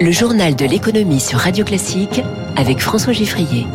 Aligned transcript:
Le 0.00 0.10
journal 0.10 0.56
de 0.56 0.64
l'économie 0.64 1.20
sur 1.20 1.38
Radio 1.38 1.64
Classique 1.64 2.22
avec 2.56 2.80
François 2.80 3.12
Giffrier. 3.12 3.66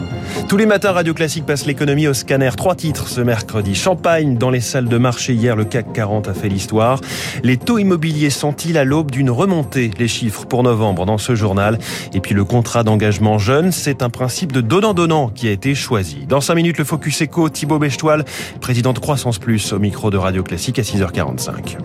Tous 0.47 0.57
les 0.57 0.65
matins, 0.65 0.91
Radio 0.91 1.13
Classique 1.13 1.45
passe 1.45 1.65
l'économie 1.65 2.07
au 2.07 2.13
scanner. 2.13 2.49
Trois 2.55 2.75
titres 2.75 3.07
ce 3.07 3.21
mercredi. 3.21 3.73
Champagne 3.73 4.37
dans 4.37 4.49
les 4.49 4.59
salles 4.59 4.87
de 4.87 4.97
marché. 4.97 5.33
Hier, 5.33 5.55
le 5.55 5.65
CAC 5.65 5.93
40 5.93 6.27
a 6.27 6.33
fait 6.33 6.49
l'histoire. 6.49 6.99
Les 7.43 7.57
taux 7.57 7.77
immobiliers 7.77 8.29
sont-ils 8.29 8.77
à 8.77 8.83
l'aube 8.83 9.11
d'une 9.11 9.29
remontée? 9.29 9.91
Les 9.97 10.07
chiffres 10.07 10.45
pour 10.45 10.63
novembre 10.63 11.05
dans 11.05 11.17
ce 11.17 11.35
journal. 11.35 11.79
Et 12.13 12.19
puis 12.19 12.35
le 12.35 12.43
contrat 12.43 12.83
d'engagement 12.83 13.37
jeune, 13.37 13.71
c'est 13.71 14.03
un 14.03 14.09
principe 14.09 14.51
de 14.51 14.61
donnant-donnant 14.61 15.29
qui 15.29 15.47
a 15.47 15.51
été 15.51 15.73
choisi. 15.73 16.25
Dans 16.27 16.41
cinq 16.41 16.55
minutes, 16.55 16.77
le 16.77 16.85
Focus 16.85 17.23
Eco, 17.23 17.49
Thibaut 17.49 17.79
Bechtoile, 17.79 18.25
président 18.61 18.93
de 18.93 18.99
Croissance 18.99 19.39
Plus, 19.39 19.73
au 19.73 19.79
micro 19.79 20.11
de 20.11 20.17
Radio 20.17 20.43
Classique 20.43 20.79
à 20.79 20.83
6h45. 20.83 21.77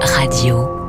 Radio. 0.00 0.81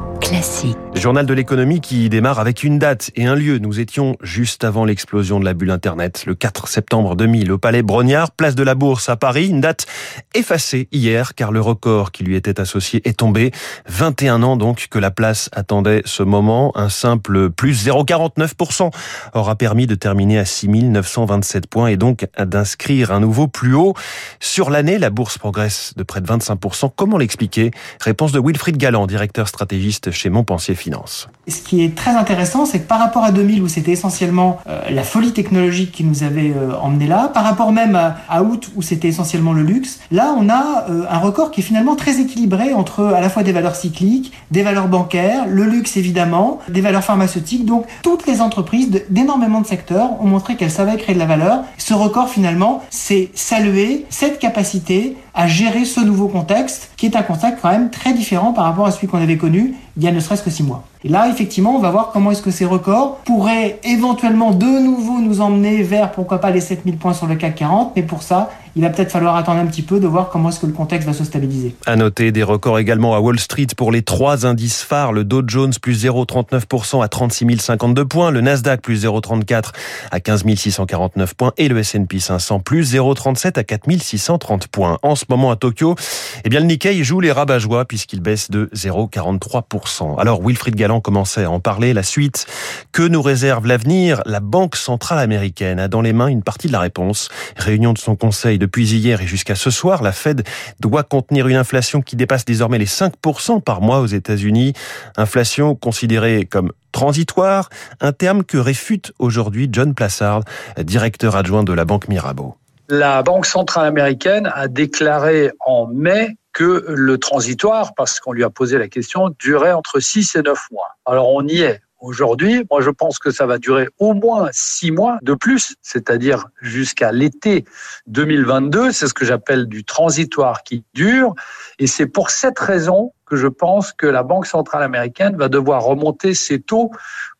Journal 0.95 1.25
de 1.25 1.33
l'économie 1.33 1.81
qui 1.81 2.07
démarre 2.07 2.39
avec 2.39 2.63
une 2.63 2.79
date 2.79 3.11
et 3.15 3.25
un 3.25 3.35
lieu. 3.35 3.57
Nous 3.57 3.79
étions 3.79 4.15
juste 4.21 4.63
avant 4.63 4.85
l'explosion 4.85 5.39
de 5.39 5.45
la 5.45 5.53
bulle 5.53 5.71
Internet, 5.71 6.23
le 6.25 6.33
4 6.33 6.67
septembre 6.67 7.15
2000, 7.15 7.51
au 7.51 7.57
Palais 7.57 7.81
Brognard, 7.81 8.31
place 8.31 8.55
de 8.55 8.63
la 8.63 8.73
Bourse 8.73 9.09
à 9.09 9.15
Paris. 9.15 9.47
Une 9.47 9.59
date 9.59 9.85
effacée 10.33 10.87
hier, 10.91 11.35
car 11.35 11.51
le 11.51 11.59
record 11.59 12.11
qui 12.11 12.23
lui 12.23 12.35
était 12.35 12.59
associé 12.59 13.01
est 13.07 13.17
tombé. 13.17 13.51
21 13.87 14.43
ans 14.43 14.55
donc 14.55 14.87
que 14.89 14.97
la 14.97 15.11
place 15.11 15.49
attendait 15.51 16.01
ce 16.05 16.23
moment. 16.23 16.71
Un 16.75 16.89
simple 16.89 17.49
plus 17.49 17.85
0,49% 17.85 18.91
aura 19.33 19.55
permis 19.55 19.87
de 19.87 19.95
terminer 19.95 20.39
à 20.39 20.45
6927 20.45 21.67
points 21.67 21.87
et 21.87 21.97
donc 21.97 22.27
d'inscrire 22.39 23.11
un 23.11 23.19
nouveau 23.19 23.47
plus 23.47 23.73
haut. 23.73 23.93
Sur 24.39 24.69
l'année, 24.69 24.97
la 24.97 25.09
Bourse 25.09 25.37
progresse 25.37 25.93
de 25.97 26.03
près 26.03 26.21
de 26.21 26.27
25%. 26.27 26.91
Comment 26.95 27.17
l'expliquer? 27.17 27.71
Réponse 27.99 28.31
de 28.31 28.39
Wilfried 28.39 28.77
Galland, 28.77 29.05
directeur 29.05 29.47
stratégiste 29.47 30.11
chez 30.11 30.22
Montpensier 30.29 30.75
Finance. 30.75 31.27
Ce 31.47 31.61
qui 31.61 31.83
est 31.83 31.95
très 31.95 32.11
intéressant, 32.11 32.65
c'est 32.65 32.79
que 32.79 32.87
par 32.87 32.99
rapport 32.99 33.23
à 33.23 33.31
2000 33.31 33.61
où 33.61 33.67
c'était 33.67 33.91
essentiellement 33.91 34.59
euh, 34.67 34.81
la 34.89 35.03
folie 35.03 35.33
technologique 35.33 35.91
qui 35.91 36.03
nous 36.03 36.23
avait 36.23 36.53
euh, 36.55 36.77
emmené 36.81 37.05
là, 37.05 37.29
par 37.33 37.43
rapport 37.43 37.71
même 37.73 37.95
à, 38.29 38.43
août 38.43 38.71
où 38.75 38.81
c'était 38.81 39.09
essentiellement 39.09 39.51
le 39.51 39.63
luxe, 39.63 39.99
là 40.11 40.33
on 40.37 40.47
a 40.49 40.85
euh, 40.89 41.05
un 41.09 41.17
record 41.19 41.51
qui 41.51 41.59
est 41.59 41.63
finalement 41.63 41.95
très 41.95 42.21
équilibré 42.21 42.73
entre 42.73 43.03
à 43.03 43.19
la 43.19 43.29
fois 43.29 43.43
des 43.43 43.51
valeurs 43.51 43.75
cycliques, 43.75 44.31
des 44.51 44.63
valeurs 44.63 44.87
bancaires, 44.87 45.45
le 45.47 45.63
luxe 45.63 45.97
évidemment, 45.97 46.59
des 46.69 46.81
valeurs 46.81 47.03
pharmaceutiques. 47.03 47.65
Donc 47.65 47.85
toutes 48.01 48.25
les 48.25 48.39
entreprises 48.39 48.89
d'énormément 49.09 49.61
de, 49.61 49.67
secteurs 49.67 50.21
ont 50.21 50.27
montré 50.27 50.55
qu'elles 50.55 50.71
savaient 50.71 50.97
créer 50.97 51.15
de 51.15 51.19
la 51.19 51.25
valeur. 51.25 51.63
Ce 51.77 51.93
record 51.93 52.29
finalement, 52.29 52.83
c'est 52.89 53.29
saluer 53.33 54.05
cette 54.09 54.39
capacité 54.39 55.17
à 55.33 55.47
gérer 55.47 55.85
ce 55.85 55.99
nouveau 55.99 56.27
contexte, 56.27 56.91
qui 56.95 57.07
est 57.07 57.15
un 57.15 57.23
contexte 57.23 57.59
quand 57.61 57.71
même 57.71 57.89
très 57.89 58.13
différent 58.13 58.53
par 58.53 58.65
rapport 58.65 58.85
à 58.85 58.91
celui 58.91 59.07
qu'on 59.07 59.21
avait 59.21 59.37
connu 59.37 59.75
il 59.97 60.03
y 60.03 60.07
a 60.07 60.11
ne 60.11 60.19
serait-ce 60.19 60.41
que 60.41 60.49
six 60.49 60.63
mois. 60.63 60.83
Et 61.03 61.09
là, 61.09 61.27
effectivement, 61.29 61.75
on 61.75 61.79
va 61.79 61.91
voir 61.91 62.11
comment 62.11 62.31
est-ce 62.31 62.41
que 62.41 62.51
ces 62.51 62.65
records 62.65 63.17
pourraient 63.25 63.79
éventuellement 63.83 64.51
de 64.51 64.65
nouveau 64.65 65.19
nous 65.19 65.41
emmener 65.41 65.83
vers, 65.83 66.11
pourquoi 66.11 66.39
pas, 66.39 66.49
les 66.49 66.61
7000 66.61 66.97
points 66.97 67.13
sur 67.13 67.27
le 67.27 67.35
CAC 67.35 67.55
40. 67.55 67.93
Mais 67.95 68.03
pour 68.03 68.23
ça, 68.23 68.49
il 68.75 68.81
va 68.81 68.89
peut-être 68.89 69.11
falloir 69.11 69.35
attendre 69.35 69.59
un 69.59 69.67
petit 69.67 69.83
peu 69.83 69.99
de 69.99 70.07
voir 70.07 70.29
comment 70.29 70.49
est-ce 70.49 70.59
que 70.59 70.65
le 70.65 70.73
contexte 70.73 71.07
va 71.07 71.13
se 71.13 71.23
stabiliser. 71.23 71.75
À 71.85 71.95
noter 71.95 72.31
des 72.31 72.43
records 72.43 72.79
également 72.79 73.15
à 73.15 73.19
Wall 73.19 73.39
Street 73.39 73.67
pour 73.77 73.91
les 73.91 74.01
trois 74.01 74.45
indices 74.45 74.81
phares. 74.81 75.13
Le 75.13 75.23
Dow 75.23 75.43
Jones 75.45 75.73
plus 75.79 76.05
0,39% 76.05 77.03
à 77.03 77.07
36 77.07 77.59
052 77.59 78.05
points. 78.05 78.31
Le 78.31 78.41
Nasdaq 78.41 78.81
plus 78.81 79.05
0,34 79.05 79.71
à 80.11 80.19
15 80.19 80.43
649 80.55 81.35
points. 81.35 81.51
Et 81.57 81.67
le 81.67 81.77
S&P 81.77 82.19
500 82.19 82.61
plus 82.61 82.95
0,37 82.95 83.59
à 83.59 83.63
4 83.63 83.91
630 83.99 84.67
points. 84.67 84.97
En 85.03 85.15
ce 85.15 85.25
moment 85.29 85.51
à 85.51 85.55
Tokyo, 85.55 85.95
eh 86.43 86.49
bien, 86.49 86.59
le 86.59 86.65
Nikkei 86.65 87.03
joue 87.03 87.19
les 87.19 87.31
rabat 87.31 87.59
joie 87.59 87.85
puisqu'il 87.85 88.21
baisse 88.21 88.49
de 88.49 88.69
0,43%. 88.73 90.19
Alors, 90.19 90.41
Wilfried 90.41 90.75
Galland 90.75 90.99
commençait 90.99 91.43
à 91.43 91.51
en 91.51 91.59
parler. 91.59 91.93
La 91.93 92.03
suite, 92.03 92.47
que 92.91 93.03
nous 93.03 93.21
réserve 93.21 93.67
l'avenir? 93.67 94.21
La 94.25 94.39
Banque 94.39 94.75
centrale 94.75 95.19
américaine 95.19 95.79
a 95.79 95.87
dans 95.87 96.01
les 96.01 96.13
mains 96.13 96.27
une 96.27 96.43
partie 96.43 96.67
de 96.67 96.73
la 96.73 96.79
réponse. 96.79 97.29
Réunion 97.55 97.93
de 97.93 97.99
son 97.99 98.15
conseil 98.15 98.57
depuis 98.63 98.93
hier 98.93 99.19
et 99.19 99.27
jusqu'à 99.27 99.55
ce 99.55 99.69
soir, 99.69 100.01
la 100.01 100.13
Fed 100.13 100.47
doit 100.79 101.03
contenir 101.03 101.49
une 101.49 101.57
inflation 101.57 102.01
qui 102.01 102.15
dépasse 102.15 102.45
désormais 102.45 102.77
les 102.77 102.85
5% 102.85 103.61
par 103.61 103.81
mois 103.81 103.99
aux 103.99 104.05
États-Unis. 104.05 104.71
Inflation 105.17 105.75
considérée 105.75 106.45
comme 106.45 106.71
transitoire, 106.93 107.67
un 107.99 108.13
terme 108.13 108.45
que 108.45 108.57
réfute 108.57 109.11
aujourd'hui 109.19 109.67
John 109.69 109.93
Plassard, 109.93 110.43
directeur 110.77 111.35
adjoint 111.35 111.65
de 111.65 111.73
la 111.73 111.83
Banque 111.83 112.07
Mirabeau. 112.07 112.55
La 112.87 113.21
Banque 113.21 113.45
centrale 113.45 113.85
américaine 113.85 114.49
a 114.55 114.69
déclaré 114.69 115.51
en 115.65 115.87
mai 115.87 116.37
que 116.53 116.85
le 116.87 117.17
transitoire, 117.17 117.93
parce 117.95 118.21
qu'on 118.21 118.31
lui 118.31 118.45
a 118.45 118.49
posé 118.49 118.77
la 118.77 118.87
question, 118.87 119.35
durait 119.39 119.73
entre 119.73 119.99
6 119.99 120.37
et 120.37 120.41
9 120.41 120.57
mois. 120.71 120.95
Alors 121.05 121.33
on 121.33 121.45
y 121.45 121.63
est. 121.63 121.81
Aujourd'hui, 122.03 122.65
moi 122.69 122.81
je 122.81 122.89
pense 122.89 123.17
que 123.17 123.31
ça 123.31 123.45
va 123.45 123.57
durer 123.57 123.87
au 123.97 124.13
moins 124.13 124.49
six 124.51 124.91
mois 124.91 125.19
de 125.21 125.33
plus, 125.33 125.75
c'est-à-dire 125.81 126.47
jusqu'à 126.61 127.13
l'été 127.13 127.63
2022. 128.07 128.91
C'est 128.91 129.07
ce 129.07 129.13
que 129.13 129.23
j'appelle 129.23 129.67
du 129.67 129.85
transitoire 129.85 130.63
qui 130.63 130.83
dure. 130.93 131.33
Et 131.79 131.87
c'est 131.87 132.07
pour 132.07 132.29
cette 132.29 132.59
raison 132.59 133.13
que 133.25 133.37
je 133.37 133.47
pense 133.47 133.93
que 133.93 134.05
la 134.05 134.21
Banque 134.21 134.47
centrale 134.47 134.83
américaine 134.83 135.37
va 135.37 135.47
devoir 135.47 135.81
remonter 135.81 136.33
ses 136.33 136.59
taux 136.59 136.91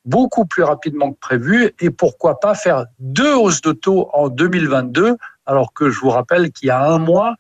beaucoup 0.06 0.46
plus 0.46 0.64
rapidement 0.64 1.12
que 1.12 1.20
prévu 1.20 1.74
et 1.82 1.90
pourquoi 1.90 2.40
pas 2.40 2.56
faire 2.56 2.86
deux 3.00 3.36
hausses 3.36 3.62
de 3.62 3.74
taux 3.74 4.10
en 4.14 4.30
2022 4.30 5.18
alors 5.46 5.74
que 5.74 5.90
je 5.90 6.00
vous 6.00 6.10
rappelle 6.10 6.52
qu'il 6.52 6.68
y 6.70 6.72
a 6.72 6.86
un 6.86 7.00
mois, 7.00 7.36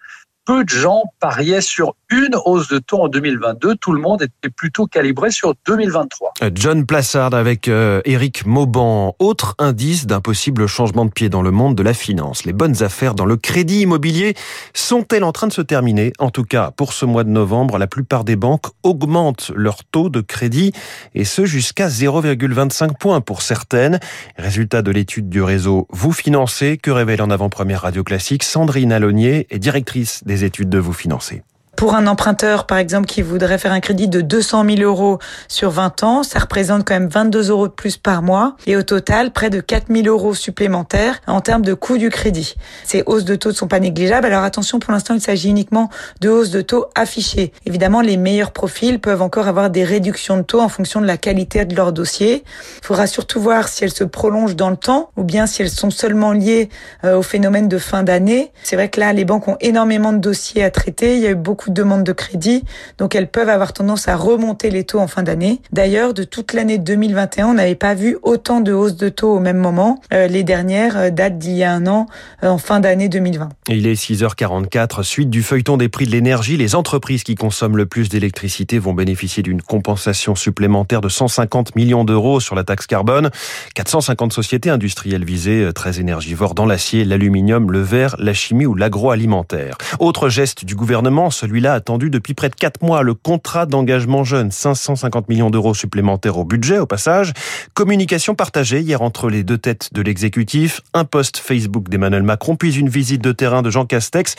peu 0.46 0.64
de 0.64 0.70
gens 0.70 1.04
pariaient 1.20 1.62
sur 1.62 1.96
une 2.10 2.36
hausse 2.46 2.68
de 2.68 2.80
taux 2.80 3.02
en 3.02 3.08
2022. 3.08 3.76
Tout 3.76 3.94
le 3.94 4.02
monde 4.02 4.22
était 4.22 4.50
plutôt 4.50 4.86
calibré 4.86 5.32
sur 5.32 5.54
2023. 5.66 6.34
Euh, 6.44 6.52
John 6.54 6.86
Plassard 6.86 7.34
avec 7.34 7.68
euh, 7.68 8.02
Eric 8.06 8.46
Mauban. 8.46 9.16
Autre 9.20 9.56
indice 9.58 10.06
d'un 10.06 10.22
possible 10.22 10.68
changement 10.68 11.06
de 11.06 11.12
pied 11.12 11.30
dans 11.30 11.42
le 11.42 11.52
monde 11.52 11.76
de 11.76 11.84
la 11.84 11.94
finance. 11.94 12.46
Les 12.46 12.54
bonnes 12.54 12.84
affaires 12.84 13.16
dans 13.16 13.26
le 13.26 13.38
crédit 13.38 13.82
immobilier 13.82 14.36
sont-elles 14.74 15.24
en 15.24 15.32
train 15.32 15.48
de 15.48 15.54
se 15.54 15.62
terminer? 15.62 16.14
En 16.20 16.30
tout 16.30 16.44
cas, 16.44 16.72
pour 16.72 16.94
ce 16.94 17.06
mois 17.06 17.24
de 17.24 17.30
novembre, 17.30 17.78
la 17.78 17.88
plupart 17.88 18.24
des 18.24 18.36
banques 18.36 18.68
augmentent 18.84 19.52
leur 19.56 19.84
taux 19.84 20.10
de 20.10 20.22
crédit 20.22 20.74
et 21.16 21.24
ce 21.24 21.46
jusqu'à 21.46 21.88
0,25 21.88 22.98
points 22.98 23.22
pour 23.22 23.42
certaines. 23.42 24.00
Résultat 24.38 24.82
de 24.82 24.92
l'étude 24.92 25.30
du 25.30 25.42
réseau 25.42 25.88
Vous 25.92 26.12
financez 26.12 26.78
que 26.78 26.92
révèle 26.92 27.22
en 27.22 27.30
avant-première 27.30 27.82
radio 27.82 28.04
classique 28.04 28.44
Sandrine 28.44 28.92
Alonier 28.92 29.48
est 29.50 29.60
directrice 29.60 30.24
des 30.26 30.33
études 30.42 30.70
de 30.70 30.80
Vous 30.80 30.94
financer. 30.94 31.44
Pour 31.76 31.96
un 31.96 32.08
emprunteur, 32.08 32.66
par 32.66 32.78
exemple, 32.78 33.08
qui 33.08 33.22
voudrait 33.22 33.58
faire 33.58 33.72
un 33.72 33.80
crédit 33.80 34.08
de 34.08 34.22
200 34.22 34.64
000 34.78 34.82
euros 34.82 35.18
sur 35.48 35.72
20 35.72 36.04
ans, 36.04 36.24
ça 36.24 36.40
représente 36.40 36.88
quand 36.88 36.94
même 36.94 37.10
22 37.10 37.50
euros 37.50 37.68
de 37.68 37.74
plus 37.74 37.98
par 37.98 38.22
mois 38.22 38.56
et 38.68 38.78
au 38.78 38.84
total 38.84 39.32
près 39.32 39.50
de 39.50 39.60
4 39.60 39.88
000 39.90 40.08
euros 40.08 40.34
supplémentaires 40.36 41.20
en 41.28 41.42
termes 41.42 41.64
de 41.64 41.74
coût 41.74 41.98
du 41.98 42.10
crédit. 42.10 42.56
Ces 42.86 43.04
hausses 43.06 43.26
de 43.26 43.36
taux 43.36 43.50
ne 43.50 43.56
sont 43.56 43.68
pas 43.68 43.80
négligeables. 43.80 44.28
Alors 44.28 44.44
attention, 44.44 44.80
pour 44.80 44.94
l'instant, 44.94 45.16
il 45.16 45.22
s'agit 45.22 45.50
uniquement 45.50 45.90
de 46.22 46.30
hausses 46.30 46.52
de 46.52 46.62
taux 46.62 46.86
affichées. 46.96 47.52
Évidemment, 47.66 48.02
les 48.02 48.18
meilleurs 48.18 48.52
profils 48.52 49.00
peuvent 49.00 49.22
encore 49.22 49.48
avoir 49.48 49.70
des 49.70 49.84
réductions 49.84 50.38
de 50.38 50.44
taux 50.44 50.62
en 50.62 50.70
fonction 50.70 51.02
de 51.02 51.08
la 51.08 51.18
qualité 51.18 51.66
de 51.66 51.76
leur 51.76 51.92
dossier. 51.92 52.44
Il 52.82 52.86
faudra 52.86 53.08
surtout 53.08 53.42
voir 53.42 53.68
si 53.68 53.84
elles 53.84 53.94
se 53.94 54.04
prolongent 54.04 54.56
dans 54.56 54.70
le 54.70 54.78
temps 54.78 55.10
ou 55.18 55.24
bien 55.24 55.48
si 55.48 55.64
elles 55.64 55.70
sont 55.70 55.90
seulement 55.90 56.34
liées 56.34 56.70
euh, 57.04 57.18
au 57.18 57.24
phénomène 57.24 57.68
de 57.68 57.78
fin 57.78 58.04
d'année. 58.04 58.52
C'est 58.64 58.76
vrai 58.76 58.90
que 58.90 59.00
là, 59.00 59.12
les 59.12 59.26
banques 59.26 59.48
ont 59.48 59.58
énormément 59.60 60.14
de 60.14 60.20
dossiers 60.20 60.64
à 60.64 60.70
traiter. 60.70 61.16
Il 61.16 61.22
y 61.22 61.28
a 61.28 61.32
eu 61.32 61.36
beaucoup 61.36 61.63
de 61.70 61.84
demandes 61.84 62.04
de 62.04 62.14
crédit, 62.14 62.64
donc 62.98 63.14
elles 63.14 63.30
peuvent 63.30 63.50
avoir 63.50 63.74
tendance 63.74 64.08
à 64.08 64.16
remonter 64.16 64.70
les 64.70 64.84
taux 64.86 65.00
en 65.00 65.08
fin 65.08 65.24
d'année. 65.24 65.62
D'ailleurs, 65.72 66.14
de 66.14 66.24
toute 66.24 66.54
l'année 66.54 66.78
2021, 66.78 67.48
on 67.48 67.54
n'avait 67.56 67.76
pas 67.76 67.94
vu 67.94 68.18
autant 68.24 68.62
de 68.62 68.72
hausses 68.72 68.96
de 68.96 69.10
taux 69.10 69.36
au 69.36 69.40
même 69.40 69.58
moment. 69.58 70.00
Euh, 70.14 70.28
les 70.28 70.44
dernières 70.44 70.98
euh, 70.98 71.10
datent 71.10 71.38
d'il 71.38 71.54
y 71.54 71.64
a 71.64 71.74
un 71.74 71.88
an, 71.88 72.08
euh, 72.44 72.50
en 72.50 72.58
fin 72.58 72.80
d'année 72.80 73.10
2020. 73.10 73.50
Il 73.68 73.88
est 73.88 73.94
6h44, 73.94 75.04
suite 75.04 75.30
du 75.30 75.44
feuilleton 75.44 75.78
des 75.78 75.90
prix 75.90 76.06
de 76.06 76.12
l'énergie, 76.12 76.58
les 76.58 76.76
entreprises 76.76 77.24
qui 77.24 77.36
consomment 77.36 77.78
le 77.78 77.86
plus 77.86 78.10
d'électricité 78.10 78.80
vont 78.80 78.94
bénéficier 78.94 79.44
d'une 79.44 79.62
compensation 79.62 80.36
supplémentaire 80.36 81.02
de 81.02 81.10
150 81.10 81.76
millions 81.76 82.06
d'euros 82.06 82.40
sur 82.40 82.56
la 82.56 82.64
taxe 82.64 82.88
carbone. 82.88 83.30
450 83.76 84.32
sociétés 84.32 84.70
industrielles 84.70 85.26
visées, 85.26 85.70
très 85.76 86.00
énergivores 86.00 86.56
dans 86.56 86.66
l'acier, 86.66 87.06
l'aluminium, 87.06 87.72
le 87.72 87.82
verre, 87.82 88.16
la 88.20 88.34
chimie 88.34 88.66
ou 88.66 88.76
l'agroalimentaire. 88.76 89.78
Autre 90.00 90.30
geste 90.30 90.66
du 90.66 90.76
gouvernement, 90.76 91.30
celui 91.30 91.53
celui-là 91.54 91.74
attendu 91.76 92.10
depuis 92.10 92.34
près 92.34 92.50
de 92.50 92.56
4 92.56 92.82
mois. 92.82 93.04
Le 93.04 93.14
contrat 93.14 93.68
d'engagement 93.68 94.24
jeune, 94.24 94.50
550 94.50 95.30
millions 95.30 95.52
d'euros 95.52 95.76
supplémentaires 95.76 96.40
au 96.40 96.46
budget, 96.46 96.80
au 96.80 96.88
passage. 96.88 97.32
Communication 97.76 98.34
partagée 98.34 98.80
hier 98.80 99.04
entre 99.04 99.30
les 99.30 99.44
deux 99.44 99.60
têtes 99.60 99.94
de 99.94 100.02
l'exécutif. 100.02 100.82
Un 100.96 101.06
post 101.06 101.38
Facebook 101.38 101.90
d'Emmanuel 101.90 102.24
Macron, 102.24 102.56
puis 102.56 102.76
une 102.76 102.90
visite 102.90 103.22
de 103.22 103.32
terrain 103.32 103.62
de 103.62 103.70
Jean 103.70 103.86
Castex. 103.86 104.36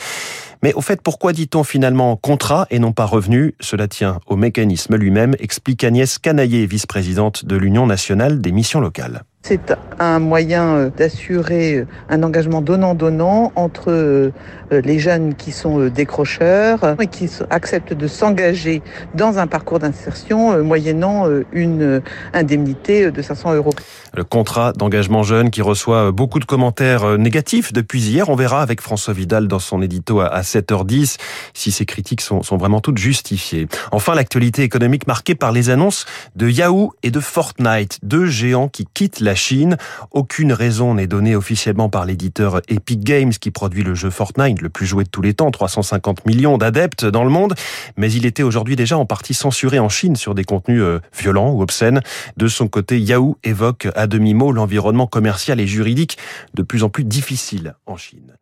Mais 0.61 0.73
au 0.73 0.81
fait, 0.81 1.01
pourquoi 1.01 1.31
dit-on 1.31 1.63
finalement 1.63 2.17
contrat 2.17 2.67
et 2.69 2.79
non 2.79 2.91
pas 2.91 3.05
revenu? 3.05 3.55
Cela 3.61 3.87
tient 3.87 4.19
au 4.25 4.35
mécanisme 4.35 4.97
lui-même, 4.97 5.37
explique 5.39 5.85
Agnès 5.85 6.17
Canaillé, 6.19 6.65
vice-présidente 6.65 7.45
de 7.45 7.55
l'Union 7.55 7.87
nationale 7.87 8.41
des 8.41 8.51
missions 8.51 8.81
locales. 8.81 9.23
C'est 9.47 9.75
un 9.99 10.17
moyen 10.17 10.91
d'assurer 10.97 11.85
un 12.09 12.23
engagement 12.23 12.63
donnant-donnant 12.63 13.51
entre 13.55 14.31
les 14.71 14.97
jeunes 14.97 15.35
qui 15.35 15.51
sont 15.51 15.85
décrocheurs 15.85 16.99
et 16.99 17.05
qui 17.05 17.29
acceptent 17.51 17.93
de 17.93 18.07
s'engager 18.07 18.81
dans 19.13 19.37
un 19.37 19.45
parcours 19.45 19.77
d'insertion 19.77 20.63
moyennant 20.63 21.27
une 21.53 22.01
indemnité 22.33 23.11
de 23.11 23.21
500 23.21 23.53
euros. 23.53 23.73
Le 24.15 24.23
contrat 24.23 24.73
d'engagement 24.73 25.21
jeune 25.21 25.51
qui 25.51 25.61
reçoit 25.61 26.11
beaucoup 26.11 26.39
de 26.39 26.45
commentaires 26.45 27.19
négatifs 27.19 27.71
depuis 27.71 28.01
hier. 28.01 28.29
On 28.29 28.35
verra 28.35 28.63
avec 28.63 28.81
François 28.81 29.13
Vidal 29.13 29.47
dans 29.47 29.59
son 29.59 29.79
édito 29.83 30.21
à 30.21 30.41
7h10 30.41 31.17
si 31.53 31.71
ces 31.71 31.85
critiques 31.85 32.21
sont, 32.21 32.41
sont 32.41 32.57
vraiment 32.57 32.81
toutes 32.81 32.97
justifiées. 32.97 33.67
Enfin, 33.91 34.15
l'actualité 34.15 34.63
économique 34.63 35.05
marquée 35.05 35.35
par 35.35 35.51
les 35.51 35.69
annonces 35.69 36.07
de 36.35 36.49
Yahoo 36.49 36.93
et 37.03 37.11
de 37.11 37.19
Fortnite, 37.19 37.99
deux 38.01 38.25
géants 38.25 38.69
qui 38.69 38.87
quittent 38.91 39.19
la 39.19 39.34
Chine. 39.35 39.77
Aucune 40.11 40.53
raison 40.53 40.95
n'est 40.95 41.07
donnée 41.07 41.35
officiellement 41.35 41.89
par 41.89 42.05
l'éditeur 42.05 42.61
Epic 42.67 43.03
Games 43.03 43.31
qui 43.31 43.51
produit 43.51 43.83
le 43.83 43.95
jeu 43.95 44.09
Fortnite, 44.09 44.61
le 44.61 44.69
plus 44.69 44.85
joué 44.85 45.03
de 45.03 45.09
tous 45.09 45.21
les 45.21 45.33
temps, 45.33 45.51
350 45.51 46.25
millions 46.25 46.57
d'adeptes 46.57 47.05
dans 47.05 47.23
le 47.23 47.29
monde, 47.29 47.53
mais 47.97 48.11
il 48.11 48.25
était 48.25 48.43
aujourd'hui 48.43 48.75
déjà 48.75 48.97
en 48.97 49.05
partie 49.05 49.33
censuré 49.33 49.79
en 49.79 49.89
Chine 49.89 50.15
sur 50.15 50.35
des 50.35 50.43
contenus 50.43 50.81
euh, 50.81 50.99
violents 51.17 51.51
ou 51.51 51.61
obscènes. 51.61 52.01
De 52.37 52.47
son 52.47 52.67
côté, 52.67 52.99
Yahoo 52.99 53.37
évoque 53.43 53.87
à 53.95 54.07
demi-mot 54.07 54.51
l'environnement 54.51 55.07
commercial 55.07 55.59
et 55.59 55.67
juridique 55.67 56.17
de 56.53 56.63
plus 56.63 56.83
en 56.83 56.89
plus 56.89 57.03
difficile 57.03 57.75
en 57.85 57.97
Chine. 57.97 58.35